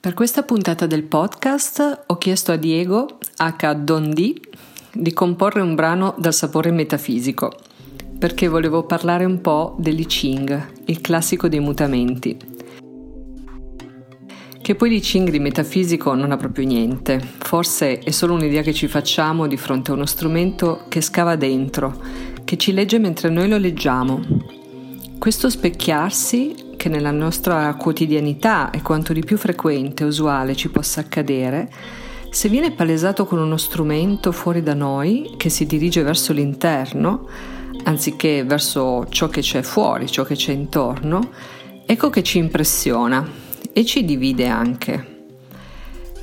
[0.00, 3.74] Per questa puntata del podcast ho chiesto a Diego, H.
[3.74, 4.40] Don D,
[4.92, 7.50] di comporre un brano dal sapore metafisico,
[8.16, 12.36] perché volevo parlare un po' dell'I Ching, il classico dei mutamenti.
[14.62, 18.72] Che poi l'I Ching di metafisico non ha proprio niente, forse è solo un'idea che
[18.72, 22.00] ci facciamo di fronte a uno strumento che scava dentro,
[22.44, 24.20] che ci legge mentre noi lo leggiamo.
[25.18, 31.00] Questo specchiarsi che nella nostra quotidianità è quanto di più frequente e usuale ci possa
[31.00, 31.68] accadere,
[32.30, 37.28] se viene palesato con uno strumento fuori da noi che si dirige verso l'interno,
[37.84, 41.30] anziché verso ciò che c'è fuori, ciò che c'è intorno,
[41.84, 43.28] ecco che ci impressiona
[43.72, 45.16] e ci divide anche.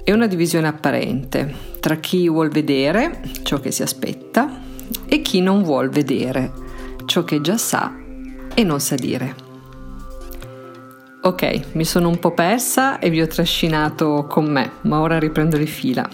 [0.04, 4.62] È una divisione apparente tra chi vuol vedere ciò che si aspetta
[5.06, 6.52] e chi non vuol vedere
[7.06, 7.94] ciò che già sa
[8.54, 9.45] e non sa dire.
[11.26, 15.58] Ok, mi sono un po' persa e vi ho trascinato con me, ma ora riprendo
[15.58, 16.08] le fila.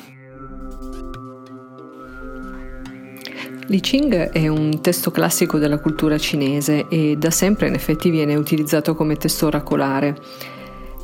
[3.68, 8.36] Li Ching è un testo classico della cultura cinese e da sempre in effetti viene
[8.36, 10.16] utilizzato come testo oracolare.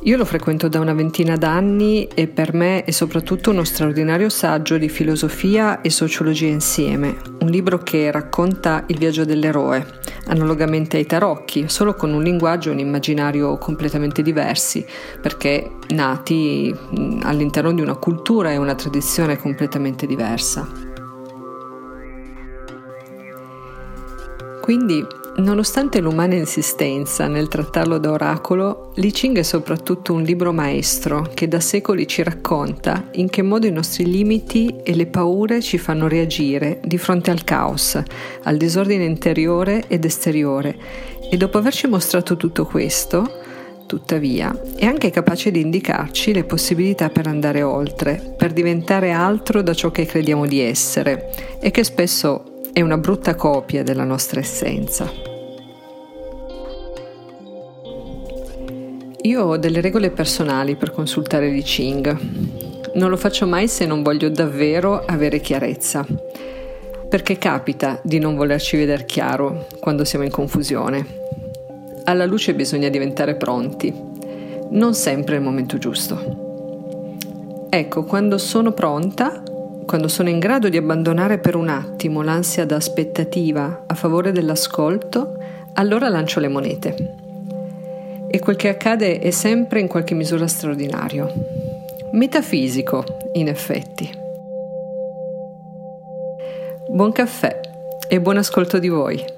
[0.04, 4.78] Io lo frequento da una ventina d'anni e per me è soprattutto uno straordinario saggio
[4.78, 9.86] di filosofia e sociologia insieme, un libro che racconta il viaggio dell'eroe,
[10.28, 14.84] analogamente ai tarocchi, solo con un linguaggio e un immaginario completamente diversi,
[15.20, 16.74] perché nati
[17.22, 20.66] all'interno di una cultura e una tradizione completamente diversa.
[24.60, 25.06] Quindi
[25.38, 31.46] Nonostante l'umana insistenza nel trattarlo da oracolo, Li Ching è soprattutto un libro maestro che
[31.46, 36.08] da secoli ci racconta in che modo i nostri limiti e le paure ci fanno
[36.08, 38.02] reagire di fronte al caos,
[38.42, 40.76] al disordine interiore ed esteriore.
[41.30, 43.30] E dopo averci mostrato tutto questo,
[43.86, 49.72] tuttavia, è anche capace di indicarci le possibilità per andare oltre, per diventare altro da
[49.72, 55.10] ciò che crediamo di essere e che spesso è una brutta copia della nostra essenza.
[59.22, 62.16] Io ho delle regole personali per consultare Li Ching.
[62.94, 66.06] Non lo faccio mai se non voglio davvero avere chiarezza.
[67.08, 71.04] Perché capita di non volerci vedere chiaro quando siamo in confusione.
[72.04, 73.92] Alla luce bisogna diventare pronti.
[74.70, 77.66] Non sempre è il momento giusto.
[77.70, 79.42] Ecco, quando sono pronta,
[79.88, 85.38] quando sono in grado di abbandonare per un attimo l'ansia da aspettativa a favore dell'ascolto,
[85.72, 87.26] allora lancio le monete
[88.28, 91.32] e quel che accade è sempre in qualche misura straordinario.
[92.12, 94.10] Metafisico, in effetti.
[96.90, 97.58] Buon caffè
[98.08, 99.37] e buon ascolto di voi.